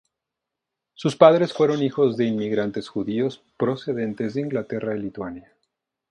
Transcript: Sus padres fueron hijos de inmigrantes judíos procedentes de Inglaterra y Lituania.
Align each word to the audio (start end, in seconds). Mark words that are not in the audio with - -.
Sus 0.95 1.15
padres 1.15 1.53
fueron 1.53 1.83
hijos 1.83 2.17
de 2.17 2.25
inmigrantes 2.25 2.89
judíos 2.89 3.43
procedentes 3.55 4.33
de 4.33 4.41
Inglaterra 4.41 4.95
y 4.97 4.99
Lituania. 4.99 5.53